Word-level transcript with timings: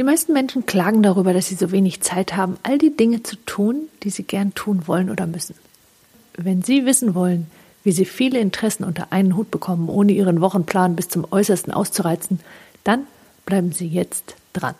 Die 0.00 0.04
meisten 0.04 0.32
Menschen 0.32 0.64
klagen 0.64 1.02
darüber, 1.02 1.34
dass 1.34 1.48
sie 1.48 1.56
so 1.56 1.72
wenig 1.72 2.00
Zeit 2.00 2.34
haben, 2.34 2.56
all 2.62 2.78
die 2.78 2.96
Dinge 2.96 3.22
zu 3.22 3.36
tun, 3.44 3.82
die 4.02 4.08
sie 4.08 4.22
gern 4.22 4.54
tun 4.54 4.86
wollen 4.86 5.10
oder 5.10 5.26
müssen. 5.26 5.54
Wenn 6.38 6.62
Sie 6.62 6.86
wissen 6.86 7.14
wollen, 7.14 7.48
wie 7.84 7.92
Sie 7.92 8.06
viele 8.06 8.38
Interessen 8.38 8.84
unter 8.84 9.12
einen 9.12 9.36
Hut 9.36 9.50
bekommen, 9.50 9.90
ohne 9.90 10.12
Ihren 10.12 10.40
Wochenplan 10.40 10.96
bis 10.96 11.10
zum 11.10 11.26
Äußersten 11.30 11.70
auszureizen, 11.70 12.40
dann 12.82 13.02
bleiben 13.44 13.72
Sie 13.72 13.88
jetzt 13.88 14.36
dran. 14.54 14.74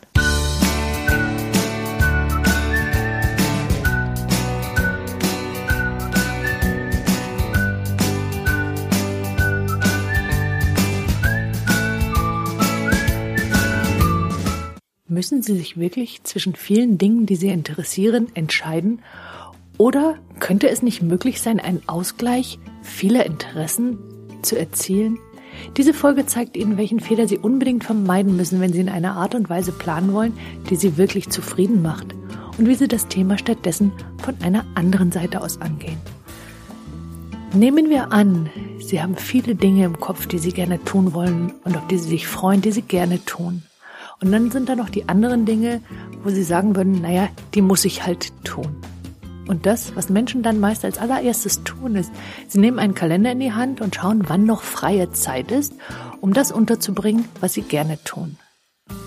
Müssen 15.30 15.42
Sie 15.44 15.58
sich 15.58 15.78
wirklich 15.78 16.24
zwischen 16.24 16.56
vielen 16.56 16.98
Dingen, 16.98 17.24
die 17.24 17.36
Sie 17.36 17.50
interessieren, 17.50 18.26
entscheiden? 18.34 18.98
Oder 19.78 20.16
könnte 20.40 20.68
es 20.68 20.82
nicht 20.82 21.02
möglich 21.02 21.40
sein, 21.40 21.60
einen 21.60 21.88
Ausgleich 21.88 22.58
vieler 22.82 23.26
Interessen 23.26 23.96
zu 24.42 24.58
erzielen? 24.58 25.20
Diese 25.76 25.94
Folge 25.94 26.26
zeigt 26.26 26.56
Ihnen, 26.56 26.78
welchen 26.78 26.98
Fehler 26.98 27.28
Sie 27.28 27.38
unbedingt 27.38 27.84
vermeiden 27.84 28.36
müssen, 28.36 28.60
wenn 28.60 28.72
Sie 28.72 28.80
in 28.80 28.88
einer 28.88 29.12
Art 29.12 29.36
und 29.36 29.48
Weise 29.48 29.70
planen 29.70 30.14
wollen, 30.14 30.32
die 30.68 30.74
Sie 30.74 30.96
wirklich 30.96 31.30
zufrieden 31.30 31.80
macht 31.80 32.08
und 32.58 32.66
wie 32.66 32.74
Sie 32.74 32.88
das 32.88 33.06
Thema 33.06 33.38
stattdessen 33.38 33.92
von 34.20 34.34
einer 34.42 34.64
anderen 34.74 35.12
Seite 35.12 35.42
aus 35.42 35.60
angehen. 35.60 35.98
Nehmen 37.54 37.88
wir 37.88 38.10
an, 38.10 38.50
Sie 38.80 39.00
haben 39.00 39.14
viele 39.14 39.54
Dinge 39.54 39.84
im 39.84 40.00
Kopf, 40.00 40.26
die 40.26 40.38
Sie 40.38 40.50
gerne 40.50 40.82
tun 40.82 41.14
wollen 41.14 41.52
und 41.62 41.76
auf 41.76 41.86
die 41.86 41.98
Sie 41.98 42.08
sich 42.08 42.26
freuen, 42.26 42.62
die 42.62 42.72
Sie 42.72 42.82
gerne 42.82 43.24
tun. 43.24 43.62
Und 44.22 44.32
dann 44.32 44.50
sind 44.50 44.68
da 44.68 44.76
noch 44.76 44.90
die 44.90 45.08
anderen 45.08 45.46
Dinge, 45.46 45.80
wo 46.22 46.28
sie 46.28 46.42
sagen 46.42 46.76
würden, 46.76 47.00
naja, 47.00 47.28
die 47.54 47.62
muss 47.62 47.86
ich 47.86 48.04
halt 48.04 48.32
tun. 48.44 48.76
Und 49.48 49.66
das, 49.66 49.96
was 49.96 50.10
Menschen 50.10 50.42
dann 50.42 50.60
meist 50.60 50.84
als 50.84 50.98
allererstes 50.98 51.64
tun, 51.64 51.96
ist, 51.96 52.12
sie 52.46 52.60
nehmen 52.60 52.78
einen 52.78 52.94
Kalender 52.94 53.32
in 53.32 53.40
die 53.40 53.52
Hand 53.52 53.80
und 53.80 53.94
schauen, 53.94 54.24
wann 54.28 54.44
noch 54.44 54.62
freie 54.62 55.10
Zeit 55.12 55.50
ist, 55.50 55.72
um 56.20 56.34
das 56.34 56.52
unterzubringen, 56.52 57.24
was 57.40 57.54
sie 57.54 57.62
gerne 57.62 57.98
tun. 58.04 58.36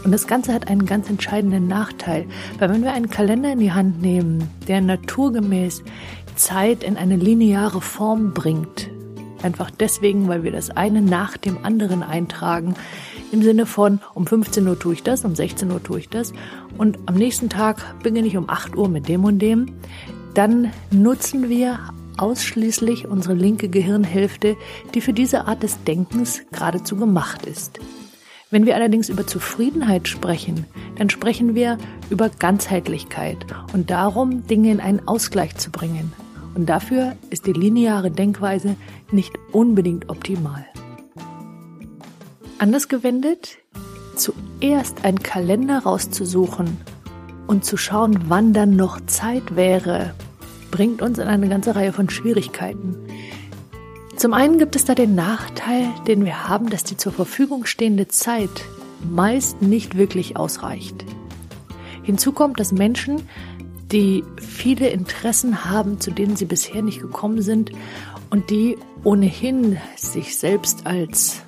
Und 0.03 0.11
das 0.11 0.27
Ganze 0.27 0.53
hat 0.53 0.67
einen 0.67 0.85
ganz 0.85 1.09
entscheidenden 1.09 1.67
Nachteil, 1.67 2.25
weil 2.57 2.69
wenn 2.71 2.83
wir 2.83 2.93
einen 2.93 3.09
Kalender 3.09 3.51
in 3.51 3.59
die 3.59 3.71
Hand 3.71 4.01
nehmen, 4.01 4.49
der 4.67 4.81
naturgemäß 4.81 5.83
Zeit 6.35 6.83
in 6.83 6.97
eine 6.97 7.15
lineare 7.15 7.81
Form 7.81 8.33
bringt, 8.33 8.89
einfach 9.43 9.69
deswegen, 9.69 10.27
weil 10.27 10.43
wir 10.43 10.51
das 10.51 10.71
eine 10.71 11.01
nach 11.01 11.37
dem 11.37 11.63
anderen 11.63 12.01
eintragen, 12.01 12.75
im 13.33 13.41
Sinne 13.41 13.65
von, 13.65 13.99
um 14.13 14.27
15 14.27 14.67
Uhr 14.67 14.77
tue 14.77 14.93
ich 14.93 15.03
das, 15.03 15.25
um 15.25 15.35
16 15.35 15.71
Uhr 15.71 15.81
tue 15.81 15.99
ich 15.99 16.09
das 16.09 16.33
und 16.77 16.99
am 17.07 17.15
nächsten 17.15 17.49
Tag 17.49 17.99
beginne 18.01 18.27
ich 18.27 18.37
um 18.37 18.49
8 18.49 18.77
Uhr 18.77 18.87
mit 18.87 19.09
dem 19.09 19.25
und 19.25 19.39
dem. 19.39 19.65
Dann 20.35 20.71
nutzen 20.91 21.49
wir 21.49 21.79
ausschließlich 22.17 23.07
unsere 23.07 23.33
linke 23.33 23.69
Gehirnhälfte, 23.69 24.55
die 24.93 25.01
für 25.01 25.13
diese 25.13 25.47
Art 25.47 25.63
des 25.63 25.83
Denkens 25.83 26.41
geradezu 26.51 26.95
gemacht 26.95 27.45
ist. 27.45 27.79
Wenn 28.51 28.67
wir 28.67 28.75
allerdings 28.75 29.09
über 29.09 29.25
Zufriedenheit 29.25 30.07
sprechen, 30.07 30.67
dann 30.97 31.09
sprechen 31.09 31.55
wir 31.55 31.79
über 32.11 32.29
Ganzheitlichkeit 32.29 33.47
und 33.73 33.89
darum, 33.89 34.45
Dinge 34.45 34.71
in 34.71 34.79
einen 34.79 35.07
Ausgleich 35.07 35.55
zu 35.55 35.71
bringen. 35.71 36.13
Und 36.53 36.67
dafür 36.67 37.15
ist 37.31 37.47
die 37.47 37.53
lineare 37.53 38.11
Denkweise 38.11 38.75
nicht 39.11 39.33
unbedingt 39.51 40.09
optimal. 40.09 40.65
Anders 42.59 42.87
gewendet, 42.87 43.57
zuerst 44.15 45.03
einen 45.03 45.19
Kalender 45.19 45.79
rauszusuchen 45.79 46.77
und 47.47 47.65
zu 47.65 47.77
schauen, 47.77 48.25
wann 48.27 48.53
dann 48.53 48.75
noch 48.75 49.01
Zeit 49.05 49.55
wäre, 49.55 50.13
bringt 50.71 51.01
uns 51.01 51.19
in 51.19 51.27
eine 51.27 51.49
ganze 51.49 51.75
Reihe 51.75 51.93
von 51.93 52.09
Schwierigkeiten. 52.09 52.95
Zum 54.15 54.33
einen 54.33 54.57
gibt 54.57 54.75
es 54.75 54.85
da 54.85 54.95
den 54.95 55.15
Nachteil, 55.15 55.89
den 56.07 56.23
wir 56.23 56.47
haben, 56.47 56.69
dass 56.69 56.83
die 56.83 56.97
zur 56.97 57.11
Verfügung 57.11 57.65
stehende 57.65 58.07
Zeit 58.07 58.63
meist 59.09 59.61
nicht 59.61 59.97
wirklich 59.97 60.37
ausreicht. 60.37 61.03
Hinzu 62.03 62.31
kommt, 62.31 62.59
dass 62.59 62.71
Menschen, 62.71 63.27
die 63.91 64.23
viele 64.37 64.89
Interessen 64.89 65.65
haben, 65.65 65.99
zu 65.99 66.11
denen 66.11 66.35
sie 66.35 66.45
bisher 66.45 66.81
nicht 66.81 67.01
gekommen 67.01 67.41
sind 67.41 67.71
und 68.29 68.49
die 68.49 68.77
ohnehin 69.03 69.77
sich 69.95 70.37
selbst 70.37 70.85
als 70.85 71.41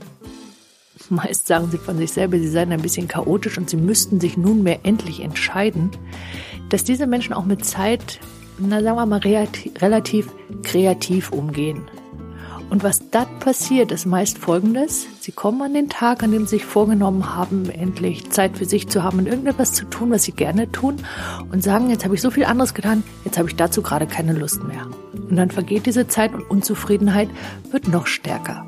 Meist 1.10 1.48
sagen 1.48 1.70
sie 1.72 1.78
von 1.78 1.98
sich 1.98 2.12
selber, 2.12 2.38
sie 2.38 2.48
seien 2.48 2.72
ein 2.72 2.82
bisschen 2.82 3.08
chaotisch 3.08 3.58
und 3.58 3.70
sie 3.70 3.78
müssten 3.78 4.20
sich 4.20 4.38
nunmehr 4.38 4.80
endlich 4.84 5.22
entscheiden, 5.22 5.92
dass 6.70 6.84
diese 6.84 7.08
Menschen 7.08 7.34
auch 7.34 7.46
mit 7.46 7.64
Zeit, 7.66 8.20
na 8.58 8.82
sagen 8.82 8.98
wir 8.98 9.06
mal, 9.06 9.20
relativ 9.20 10.30
kreativ 10.64 11.32
umgehen. 11.32 11.84
Und 12.70 12.84
was 12.84 13.10
dann 13.12 13.28
passiert, 13.40 13.92
ist 13.92 14.06
meist 14.06 14.40
folgendes. 14.40 15.06
Sie 15.20 15.32
kommen 15.32 15.62
an 15.62 15.74
den 15.74 15.88
Tag, 15.88 16.24
an 16.24 16.32
dem 16.32 16.46
sie 16.46 16.58
sich 16.58 16.66
vorgenommen 16.66 17.36
haben, 17.36 17.70
endlich 17.70 18.32
Zeit 18.32 18.58
für 18.58 18.66
sich 18.66 18.90
zu 18.90 19.04
haben 19.04 19.20
und 19.20 19.28
irgendetwas 19.28 19.74
zu 19.74 19.86
tun, 19.86 20.10
was 20.12 20.24
sie 20.24 20.32
gerne 20.32 20.72
tun 20.72 20.98
und 21.52 21.64
sagen, 21.64 21.90
jetzt 21.90 22.04
habe 22.06 22.16
ich 22.16 22.22
so 22.22 22.32
viel 22.32 22.46
anderes 22.46 22.74
getan, 22.74 23.04
jetzt 23.24 23.38
habe 23.38 23.48
ich 23.48 23.56
dazu 23.56 23.82
gerade 23.82 24.08
keine 24.08 24.34
Lust 24.34 24.64
mehr. 24.64 24.88
Und 25.14 25.36
dann 25.36 25.52
vergeht 25.52 25.86
diese 25.86 26.08
Zeit 26.08 26.34
und 26.34 26.42
Unzufriedenheit 26.50 27.30
wird 27.72 27.88
noch 27.88 28.08
stärker. 28.08 28.66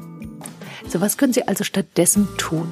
So, 0.89 1.01
was 1.01 1.17
können 1.17 1.33
Sie 1.33 1.47
also 1.47 1.63
stattdessen 1.63 2.27
tun? 2.37 2.67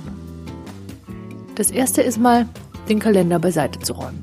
Das 1.55 1.71
erste 1.71 2.01
ist 2.01 2.17
mal, 2.19 2.47
den 2.87 2.99
Kalender 2.99 3.39
beiseite 3.39 3.79
zu 3.79 3.93
räumen. 3.93 4.19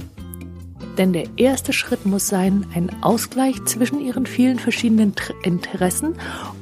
Denn 0.98 1.12
der 1.12 1.26
erste 1.36 1.72
Schritt 1.72 2.04
muss 2.04 2.28
sein, 2.28 2.66
einen 2.74 3.02
Ausgleich 3.02 3.64
zwischen 3.64 4.00
Ihren 4.00 4.26
vielen 4.26 4.58
verschiedenen 4.58 5.14
Interessen 5.42 6.16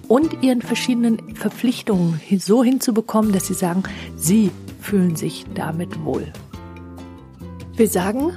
und 0.06 0.42
Ihren 0.42 0.62
verschiedenen 0.62 1.34
Verpflichtungen 1.34 2.20
so 2.38 2.62
hinzubekommen, 2.62 3.32
dass 3.32 3.46
Sie 3.46 3.54
sagen, 3.54 3.82
Sie 4.16 4.50
fühlen 4.80 5.16
sich 5.16 5.46
damit 5.54 6.04
wohl. 6.04 6.32
Wir 7.74 7.88
sagen, 7.88 8.32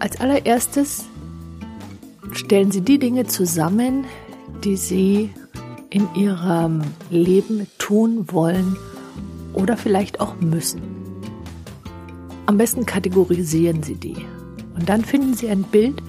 als 0.00 0.20
allererstes 0.20 1.04
stellen 2.32 2.70
Sie 2.70 2.80
die 2.80 2.98
Dinge 2.98 3.26
zusammen, 3.26 4.04
die 4.64 4.76
Sie 4.76 5.30
in 5.90 6.08
ihrem 6.14 6.82
Leben 7.10 7.66
tun 7.78 8.26
wollen 8.30 8.76
oder 9.54 9.76
vielleicht 9.76 10.20
auch 10.20 10.36
müssen. 10.40 10.82
Am 12.46 12.58
besten 12.58 12.86
kategorisieren 12.86 13.82
Sie 13.82 13.94
die. 13.94 14.16
Und 14.74 14.88
dann 14.88 15.04
finden 15.04 15.34
Sie 15.34 15.48
ein 15.48 15.64
Bild, 15.64 16.02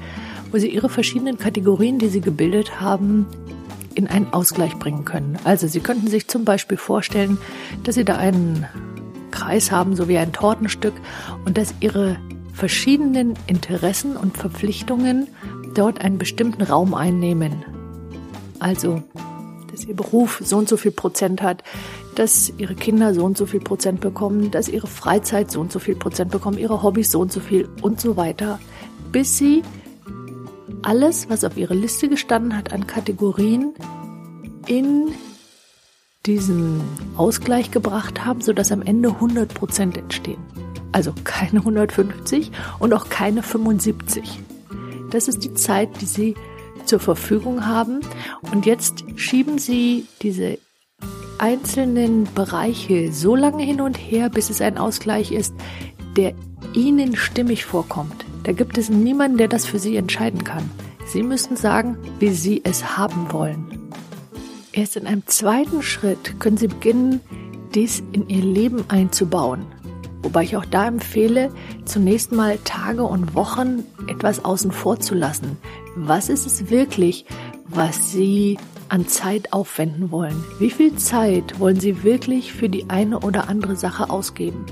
wo 0.51 0.57
Sie 0.57 0.69
Ihre 0.69 0.89
verschiedenen 0.89 1.37
Kategorien, 1.37 1.99
die 1.99 2.07
Sie 2.07 2.21
gebildet 2.21 2.79
haben, 2.79 3.25
in 3.95 4.07
einen 4.07 4.31
Ausgleich 4.31 4.75
bringen 4.77 5.05
können. 5.05 5.37
Also 5.43 5.67
Sie 5.67 5.79
könnten 5.79 6.07
sich 6.07 6.27
zum 6.27 6.45
Beispiel 6.45 6.77
vorstellen, 6.77 7.37
dass 7.83 7.95
Sie 7.95 8.05
da 8.05 8.17
einen 8.17 8.65
Kreis 9.31 9.71
haben, 9.71 9.95
so 9.95 10.07
wie 10.07 10.17
ein 10.17 10.31
Tortenstück, 10.31 10.93
und 11.45 11.57
dass 11.57 11.73
Ihre 11.79 12.17
verschiedenen 12.53 13.33
Interessen 13.47 14.15
und 14.15 14.37
Verpflichtungen 14.37 15.27
dort 15.75 16.01
einen 16.01 16.17
bestimmten 16.17 16.61
Raum 16.61 16.93
einnehmen. 16.93 17.63
Also 18.59 19.03
dass 19.79 19.87
ihr 19.87 19.95
Beruf 19.95 20.41
so 20.43 20.57
und 20.57 20.67
so 20.67 20.75
viel 20.75 20.91
Prozent 20.91 21.41
hat, 21.41 21.63
dass 22.15 22.51
ihre 22.57 22.75
Kinder 22.75 23.13
so 23.13 23.23
und 23.23 23.37
so 23.37 23.45
viel 23.45 23.61
Prozent 23.61 24.01
bekommen, 24.01 24.51
dass 24.51 24.67
ihre 24.67 24.87
Freizeit 24.87 25.51
so 25.51 25.61
und 25.61 25.71
so 25.71 25.79
viel 25.79 25.95
Prozent 25.95 26.31
bekommen, 26.31 26.57
ihre 26.57 26.83
Hobbys 26.83 27.11
so 27.11 27.19
und 27.21 27.31
so 27.31 27.39
viel 27.39 27.69
und 27.81 28.01
so 28.01 28.17
weiter, 28.17 28.59
bis 29.13 29.37
sie 29.37 29.61
alles, 30.81 31.29
was 31.29 31.45
auf 31.45 31.55
ihre 31.55 31.75
Liste 31.75 32.09
gestanden 32.09 32.57
hat 32.57 32.73
an 32.73 32.87
Kategorien, 32.87 33.73
in 34.67 35.13
diesen 36.25 36.81
Ausgleich 37.15 37.71
gebracht 37.71 38.25
haben, 38.25 38.41
sodass 38.41 38.73
am 38.73 38.81
Ende 38.81 39.09
100 39.09 39.53
Prozent 39.53 39.97
entstehen. 39.97 40.43
Also 40.91 41.13
keine 41.23 41.59
150 41.59 42.51
und 42.79 42.93
auch 42.93 43.07
keine 43.07 43.43
75. 43.43 44.41
Das 45.11 45.29
ist 45.29 45.45
die 45.45 45.53
Zeit, 45.53 46.01
die 46.01 46.05
sie 46.05 46.35
zur 46.89 46.99
Verfügung 46.99 47.65
haben. 47.65 48.01
Und 48.51 48.65
jetzt 48.65 49.05
schieben 49.15 49.59
Sie 49.59 50.07
diese 50.21 50.57
einzelnen 51.37 52.27
Bereiche 52.35 53.13
so 53.13 53.35
lange 53.35 53.63
hin 53.63 53.79
und 53.79 53.95
her, 53.95 54.29
bis 54.29 54.49
es 54.49 54.59
ein 54.59 54.77
Ausgleich 54.77 55.31
ist, 55.31 55.53
der 56.17 56.33
Ihnen 56.73 57.15
stimmig 57.15 57.65
vorkommt. 57.65 58.25
Da 58.43 58.51
gibt 58.51 58.77
es 58.77 58.89
niemanden, 58.89 59.37
der 59.37 59.47
das 59.47 59.65
für 59.65 59.79
Sie 59.79 59.95
entscheiden 59.95 60.43
kann. 60.43 60.69
Sie 61.05 61.23
müssen 61.23 61.55
sagen, 61.55 61.97
wie 62.19 62.29
Sie 62.29 62.61
es 62.63 62.97
haben 62.97 63.31
wollen. 63.31 63.65
Erst 64.73 64.97
in 64.97 65.07
einem 65.07 65.25
zweiten 65.25 65.81
Schritt 65.81 66.39
können 66.39 66.57
Sie 66.57 66.67
beginnen, 66.67 67.21
dies 67.73 68.03
in 68.11 68.27
Ihr 68.29 68.43
Leben 68.43 68.83
einzubauen. 68.89 69.65
Wobei 70.21 70.43
ich 70.43 70.57
auch 70.57 70.65
da 70.65 70.87
empfehle, 70.87 71.51
zunächst 71.85 72.31
mal 72.31 72.57
Tage 72.63 73.03
und 73.03 73.35
Wochen 73.35 73.83
etwas 74.07 74.43
außen 74.43 74.71
vor 74.71 74.99
zu 74.99 75.15
lassen. 75.15 75.57
Was 75.95 76.29
ist 76.29 76.45
es 76.45 76.69
wirklich, 76.69 77.25
was 77.67 78.11
Sie 78.11 78.57
an 78.89 79.07
Zeit 79.07 79.53
aufwenden 79.53 80.11
wollen? 80.11 80.43
Wie 80.59 80.71
viel 80.71 80.95
Zeit 80.95 81.59
wollen 81.59 81.79
Sie 81.79 82.03
wirklich 82.03 82.51
für 82.53 82.69
die 82.69 82.89
eine 82.89 83.19
oder 83.19 83.47
andere 83.47 83.75
Sache 83.75 84.09
ausgeben? 84.09 84.65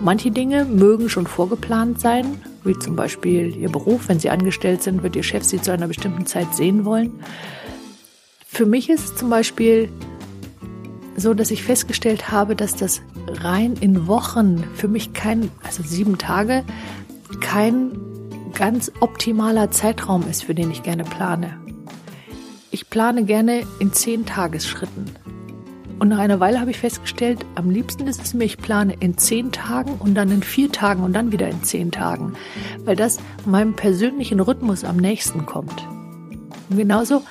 Manche 0.00 0.30
Dinge 0.30 0.64
mögen 0.64 1.08
schon 1.08 1.26
vorgeplant 1.26 2.00
sein, 2.00 2.40
wie 2.64 2.78
zum 2.78 2.96
Beispiel 2.96 3.56
Ihr 3.56 3.70
Beruf. 3.70 4.08
Wenn 4.08 4.18
Sie 4.20 4.30
angestellt 4.30 4.82
sind, 4.82 5.02
wird 5.02 5.16
Ihr 5.16 5.22
Chef 5.22 5.44
Sie 5.44 5.60
zu 5.60 5.72
einer 5.72 5.88
bestimmten 5.88 6.26
Zeit 6.26 6.54
sehen 6.54 6.84
wollen. 6.84 7.20
Für 8.46 8.66
mich 8.66 8.90
ist 8.90 9.04
es 9.04 9.16
zum 9.16 9.30
Beispiel 9.30 9.88
so, 11.16 11.34
dass 11.34 11.50
ich 11.50 11.62
festgestellt 11.62 12.30
habe, 12.30 12.56
dass 12.56 12.74
das 12.74 13.02
rein 13.28 13.74
in 13.80 14.06
Wochen 14.06 14.64
für 14.74 14.88
mich 14.88 15.12
kein, 15.12 15.50
also 15.62 15.82
sieben 15.82 16.18
Tage, 16.18 16.64
kein 17.40 17.92
ganz 18.54 18.92
optimaler 19.00 19.70
Zeitraum 19.70 20.24
ist, 20.28 20.44
für 20.44 20.54
den 20.54 20.70
ich 20.70 20.82
gerne 20.82 21.04
plane. 21.04 21.58
Ich 22.70 22.88
plane 22.88 23.24
gerne 23.24 23.64
in 23.78 23.92
zehn 23.92 24.24
Tagesschritten. 24.24 25.10
Und 25.98 26.08
nach 26.08 26.18
einer 26.18 26.40
Weile 26.40 26.58
habe 26.58 26.70
ich 26.72 26.78
festgestellt, 26.78 27.46
am 27.54 27.70
liebsten 27.70 28.08
ist 28.08 28.22
es 28.22 28.34
mir, 28.34 28.44
ich 28.44 28.58
plane 28.58 28.96
in 28.98 29.18
zehn 29.18 29.52
Tagen 29.52 29.94
und 29.98 30.14
dann 30.14 30.30
in 30.30 30.42
vier 30.42 30.72
Tagen 30.72 31.04
und 31.04 31.12
dann 31.12 31.30
wieder 31.30 31.48
in 31.48 31.62
zehn 31.62 31.92
Tagen, 31.92 32.32
weil 32.84 32.96
das 32.96 33.18
meinem 33.46 33.74
persönlichen 33.74 34.40
Rhythmus 34.40 34.82
am 34.82 34.96
nächsten 34.96 35.46
kommt. 35.46 35.86
Und 36.70 36.76
genauso 36.76 37.22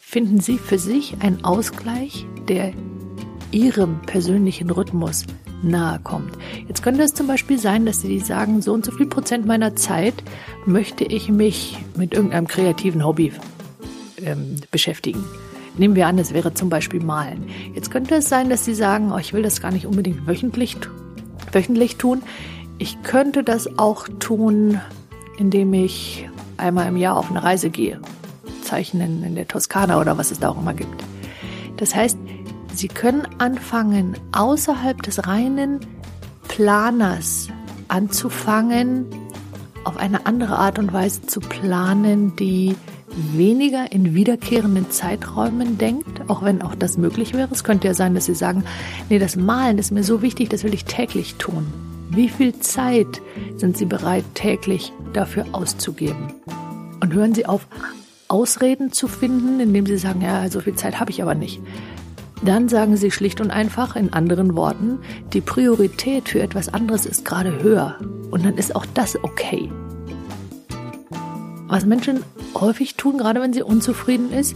finden 0.00 0.40
Sie 0.40 0.58
für 0.58 0.78
sich 0.78 1.16
einen 1.20 1.44
Ausgleich, 1.44 2.26
der 2.48 2.72
Ihrem 3.50 4.00
persönlichen 4.02 4.70
Rhythmus 4.70 5.24
nahe 5.62 5.98
kommt. 6.00 6.32
Jetzt 6.68 6.82
könnte 6.82 7.02
es 7.02 7.14
zum 7.14 7.26
Beispiel 7.26 7.58
sein, 7.58 7.86
dass 7.86 8.00
Sie 8.00 8.20
sagen, 8.20 8.62
so 8.62 8.72
und 8.72 8.84
so 8.84 8.92
viel 8.92 9.06
Prozent 9.06 9.46
meiner 9.46 9.76
Zeit 9.76 10.14
möchte 10.66 11.04
ich 11.04 11.28
mich 11.28 11.78
mit 11.96 12.14
irgendeinem 12.14 12.46
kreativen 12.46 13.04
Hobby 13.04 13.32
ähm, 14.22 14.56
beschäftigen. 14.70 15.24
Nehmen 15.78 15.94
wir 15.94 16.06
an, 16.06 16.18
es 16.18 16.32
wäre 16.32 16.54
zum 16.54 16.70
Beispiel 16.70 17.02
Malen. 17.02 17.44
Jetzt 17.74 17.90
könnte 17.90 18.16
es 18.16 18.28
sein, 18.28 18.48
dass 18.48 18.64
Sie 18.64 18.74
sagen, 18.74 19.12
oh, 19.12 19.18
ich 19.18 19.32
will 19.32 19.42
das 19.42 19.60
gar 19.60 19.70
nicht 19.70 19.86
unbedingt 19.86 20.26
wöchentlich, 20.26 20.76
wöchentlich 21.52 21.96
tun. 21.96 22.22
Ich 22.78 23.02
könnte 23.02 23.42
das 23.42 23.78
auch 23.78 24.08
tun, 24.18 24.80
indem 25.38 25.74
ich 25.74 26.28
einmal 26.56 26.88
im 26.88 26.96
Jahr 26.96 27.16
auf 27.16 27.30
eine 27.30 27.42
Reise 27.42 27.70
gehe. 27.70 28.00
Zeichnen 28.62 29.22
in 29.22 29.34
der 29.34 29.46
Toskana 29.46 30.00
oder 30.00 30.18
was 30.18 30.30
es 30.30 30.40
da 30.40 30.48
auch 30.48 30.58
immer 30.58 30.74
gibt. 30.74 31.04
Das 31.76 31.94
heißt, 31.94 32.18
Sie 32.76 32.88
können 32.88 33.26
anfangen, 33.38 34.18
außerhalb 34.32 35.02
des 35.02 35.26
reinen 35.26 35.80
Planers 36.46 37.48
anzufangen, 37.88 39.06
auf 39.84 39.96
eine 39.96 40.26
andere 40.26 40.58
Art 40.58 40.78
und 40.78 40.92
Weise 40.92 41.22
zu 41.22 41.40
planen, 41.40 42.36
die 42.36 42.76
weniger 43.32 43.90
in 43.92 44.14
wiederkehrenden 44.14 44.90
Zeiträumen 44.90 45.78
denkt, 45.78 46.28
auch 46.28 46.42
wenn 46.42 46.60
auch 46.60 46.74
das 46.74 46.98
möglich 46.98 47.32
wäre. 47.32 47.48
Es 47.50 47.64
könnte 47.64 47.88
ja 47.88 47.94
sein, 47.94 48.14
dass 48.14 48.26
Sie 48.26 48.34
sagen, 48.34 48.62
nee, 49.08 49.18
das 49.18 49.36
Malen 49.36 49.78
ist 49.78 49.90
mir 49.90 50.04
so 50.04 50.20
wichtig, 50.20 50.50
das 50.50 50.62
will 50.62 50.74
ich 50.74 50.84
täglich 50.84 51.36
tun. 51.36 51.66
Wie 52.10 52.28
viel 52.28 52.58
Zeit 52.58 53.22
sind 53.56 53.78
Sie 53.78 53.86
bereit, 53.86 54.24
täglich 54.34 54.92
dafür 55.14 55.46
auszugeben? 55.52 56.34
Und 57.00 57.14
hören 57.14 57.34
Sie 57.34 57.46
auf, 57.46 57.66
Ausreden 58.28 58.92
zu 58.92 59.08
finden, 59.08 59.60
indem 59.60 59.86
Sie 59.86 59.96
sagen, 59.96 60.20
ja, 60.20 60.50
so 60.50 60.60
viel 60.60 60.74
Zeit 60.74 61.00
habe 61.00 61.10
ich 61.10 61.22
aber 61.22 61.34
nicht. 61.34 61.60
Dann 62.44 62.68
sagen 62.68 62.96
Sie 62.96 63.10
schlicht 63.10 63.40
und 63.40 63.50
einfach, 63.50 63.96
in 63.96 64.12
anderen 64.12 64.56
Worten, 64.56 64.98
die 65.32 65.40
Priorität 65.40 66.28
für 66.28 66.40
etwas 66.40 66.72
anderes 66.72 67.06
ist 67.06 67.24
gerade 67.24 67.62
höher. 67.62 67.96
Und 68.30 68.44
dann 68.44 68.56
ist 68.56 68.76
auch 68.76 68.86
das 68.94 69.16
okay. 69.22 69.70
Was 71.68 71.86
Menschen 71.86 72.22
häufig 72.54 72.94
tun, 72.96 73.18
gerade 73.18 73.40
wenn 73.40 73.52
sie 73.52 73.62
unzufrieden 73.62 74.32
ist, 74.32 74.54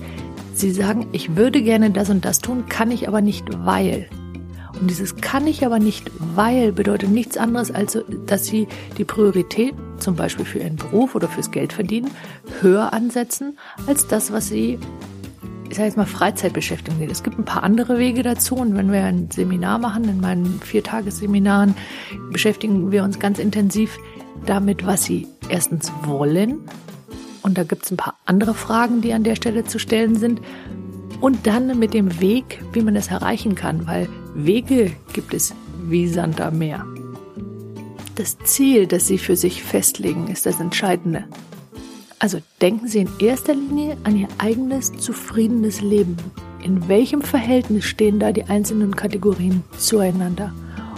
sie 0.55 0.71
sagen, 0.71 1.09
ich 1.13 1.37
würde 1.37 1.63
gerne 1.63 1.91
das 1.91 2.11
und 2.11 2.25
das 2.25 2.39
tun, 2.39 2.67
kann 2.69 2.91
ich 2.91 3.09
aber 3.09 3.21
nicht, 3.21 3.47
weil. 3.65 4.09
Und 4.81 4.89
dieses 4.89 5.17
kann 5.17 5.47
ich 5.47 5.67
aber 5.67 5.79
nicht, 5.79 6.11
weil 6.35 6.73
bedeutet 6.73 7.11
nichts 7.11 7.37
anderes, 7.37 7.71
als 7.71 7.99
dass 8.27 8.47
sie 8.47 8.69
die 8.97 9.05
Priorität 9.05 9.75
zum 9.99 10.17
Beispiel 10.17 10.45
für 10.45 10.61
ihren 10.61 10.77
Beruf 10.77 11.15
oder 11.15 11.29
fürs 11.29 11.51
Geldverdienen 11.51 12.11
höher 12.61 12.93
ansetzen 12.93 13.59
als 13.87 14.07
das, 14.07 14.33
was 14.33 14.49
sie 14.49 14.79
ich 15.71 15.77
sage 15.77 15.87
jetzt 15.87 15.97
mal 15.97 16.05
Freizeitbeschäftigung 16.05 16.99
geht. 16.99 17.13
Es 17.13 17.23
gibt 17.23 17.39
ein 17.39 17.45
paar 17.45 17.63
andere 17.63 17.99
Wege 17.99 18.25
dazu 18.25 18.57
und 18.57 18.77
wenn 18.77 18.91
wir 18.91 19.05
ein 19.05 19.31
Seminar 19.31 19.79
machen, 19.79 20.05
in 20.05 20.21
meinen 20.21 20.61
Viertagesseminaren, 20.61 21.77
beschäftigen 22.33 22.91
wir 22.91 23.05
uns 23.05 23.21
ganz 23.21 23.39
intensiv 23.39 23.97
damit, 24.47 24.85
was 24.85 25.05
sie 25.05 25.29
erstens 25.49 25.93
wollen 26.05 26.61
und 27.43 27.57
da 27.57 27.63
gibt 27.63 27.85
es 27.85 27.93
ein 27.93 27.97
paar 27.97 28.17
andere 28.27 28.55
Fragen, 28.55 29.01
die 29.01 29.13
an 29.13 29.23
der 29.23 29.37
Stelle 29.37 29.65
zu 29.65 29.79
stellen 29.79 30.17
sind 30.17 30.41
und 31.21 31.47
dann 31.47 31.79
mit 31.79 31.95
dem 31.95 32.21
Weg, 32.21 32.63
wie 32.73 32.83
man 32.83 32.97
es 32.97 33.09
erreichen 33.09 33.55
kann, 33.55 33.87
weil 33.87 34.09
Wege 34.35 34.91
gibt 35.13 35.35
es 35.35 35.55
wie 35.85 36.09
Sand 36.09 36.41
am 36.41 36.59
Meer. 36.59 36.85
Das 38.17 38.39
Ziel, 38.41 38.87
das 38.87 39.07
Sie 39.07 39.19
für 39.19 39.37
sich 39.37 39.63
festlegen, 39.63 40.29
ist 40.29 40.47
das 40.47 40.61
Entscheidende. 40.61 41.25
Also 42.21 42.39
denken 42.61 42.87
Sie 42.87 42.99
in 42.99 43.09
erster 43.19 43.55
Linie 43.55 43.97
an 44.05 44.15
Ihr 44.15 44.29
eigenes 44.37 44.93
zufriedenes 44.93 45.81
Leben. 45.81 46.19
In 46.63 46.87
welchem 46.87 47.23
Verhältnis 47.23 47.87
stehen 47.87 48.21
da 48.21 48.31
die 48.31 48.45
einzelnen 48.45 48.95
Kategorien 48.95 49.65
zueinander? 49.79 50.53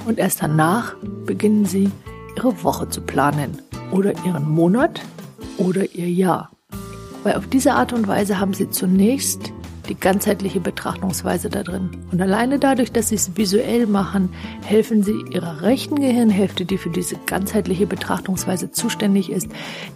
Und 0.04 0.19
erst 0.19 0.42
danach 0.42 0.96
beginnen 1.24 1.64
Sie, 1.64 1.92
Ihre 2.36 2.64
Woche 2.64 2.88
zu 2.88 3.00
planen 3.00 3.62
oder 3.92 4.12
Ihren 4.24 4.50
Monat 4.50 5.00
oder 5.58 5.88
Ihr 5.94 6.10
Jahr. 6.10 6.50
Weil 7.22 7.36
auf 7.36 7.46
diese 7.46 7.75
Art 7.75 7.92
und 7.92 8.08
Weise 8.08 8.40
haben 8.40 8.52
Sie 8.52 8.68
zunächst 8.68 9.52
die 9.88 9.94
ganzheitliche 9.94 10.58
Betrachtungsweise 10.58 11.50
da 11.50 11.62
drin. 11.62 11.90
Und 12.10 12.20
alleine 12.20 12.58
dadurch, 12.58 12.90
dass 12.90 13.10
Sie 13.10 13.14
es 13.14 13.36
visuell 13.36 13.86
machen, 13.86 14.30
helfen 14.64 15.04
Sie 15.04 15.14
Ihrer 15.30 15.62
rechten 15.62 16.00
Gehirnhälfte, 16.00 16.64
die 16.64 16.78
für 16.78 16.90
diese 16.90 17.16
ganzheitliche 17.26 17.86
Betrachtungsweise 17.86 18.72
zuständig 18.72 19.30
ist, 19.30 19.48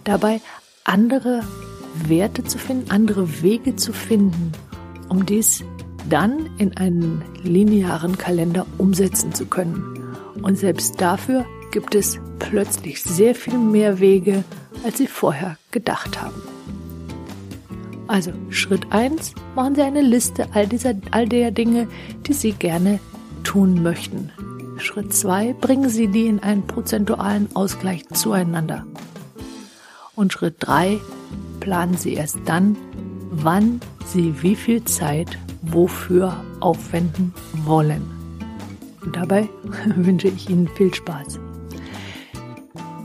dabei 0.05 0.39
andere 0.87 1.43
Werte 2.05 2.43
zu 2.43 2.57
finden, 2.57 2.89
andere 2.89 3.41
Wege 3.41 3.75
zu 3.75 3.91
finden, 3.91 4.53
um 5.09 5.25
dies 5.25 5.63
dann 6.09 6.49
in 6.57 6.77
einen 6.77 7.21
linearen 7.43 8.17
Kalender 8.17 8.65
umsetzen 8.77 9.33
zu 9.33 9.45
können. 9.45 9.83
Und 10.41 10.57
selbst 10.57 11.01
dafür 11.01 11.45
gibt 11.71 11.93
es 11.93 12.19
plötzlich 12.39 13.03
sehr 13.03 13.35
viel 13.35 13.57
mehr 13.57 13.99
Wege, 13.99 14.45
als 14.85 14.97
Sie 14.97 15.07
vorher 15.07 15.57
gedacht 15.71 16.21
haben. 16.21 16.41
Also 18.07 18.31
Schritt 18.49 18.89
1, 18.91 19.33
machen 19.55 19.75
Sie 19.75 19.81
eine 19.81 20.01
Liste 20.01 20.47
all, 20.53 20.67
dieser, 20.67 20.93
all 21.11 21.27
der 21.27 21.51
Dinge, 21.51 21.89
die 22.25 22.33
Sie 22.33 22.53
gerne 22.53 23.01
tun 23.43 23.83
möchten. 23.83 24.31
Schritt 24.77 25.13
2, 25.13 25.53
bringen 25.53 25.89
Sie 25.89 26.07
die 26.07 26.27
in 26.27 26.39
einen 26.39 26.65
prozentualen 26.65 27.53
Ausgleich 27.53 28.07
zueinander. 28.13 28.85
Und 30.17 30.33
Schritt 30.33 30.55
3, 30.61 30.99
planen 31.59 31.95
Sie 31.95 32.15
erst 32.15 32.39
dann, 32.45 32.75
wann 33.29 33.79
Sie 34.03 34.41
wie 34.41 34.55
viel 34.55 34.83
Zeit 34.83 35.37
wofür 35.61 36.43
aufwenden 36.59 37.35
wollen. 37.65 38.01
Und 39.05 39.15
dabei 39.15 39.47
wünsche 39.95 40.29
ich 40.29 40.49
Ihnen 40.49 40.69
viel 40.69 40.91
Spaß. 40.91 41.39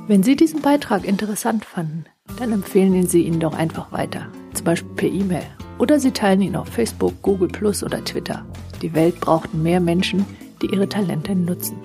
Wenn 0.09 0.23
Sie 0.23 0.37
diesen 0.37 0.62
Beitrag 0.62 1.04
interessant 1.04 1.66
fanden, 1.66 2.07
dann 2.38 2.50
empfehlen 2.50 3.07
Sie 3.07 3.25
ihn 3.25 3.40
doch 3.40 3.52
einfach 3.59 3.92
weiter, 3.92 4.28
zum 4.54 4.64
Beispiel 4.64 4.95
per 4.97 5.09
E-Mail. 5.11 5.47
Oder 5.78 6.00
Sie 6.00 6.12
teilen 6.12 6.40
ihn 6.40 6.57
auf 6.57 6.69
Facebook, 6.69 7.21
Google 7.21 7.49
Plus 7.49 7.85
oder 7.85 8.02
Twitter. 8.02 8.47
Die 8.81 8.95
Welt 8.95 9.21
braucht 9.21 9.52
mehr 9.52 9.81
Menschen, 9.81 10.25
die 10.62 10.73
ihre 10.73 10.88
Talente 10.88 11.35
nutzen. 11.35 11.76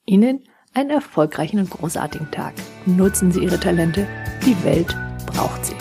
Ihnen 0.06 0.44
einen 0.74 0.90
erfolgreichen 0.90 1.60
und 1.60 1.70
großartigen 1.70 2.30
Tag. 2.32 2.56
Nutzen 2.86 3.32
Sie 3.32 3.42
Ihre 3.42 3.62
Talente. 3.62 4.06
Die 4.46 4.62
Welt 4.66 4.94
braucht 5.28 5.66
sie. 5.66 5.75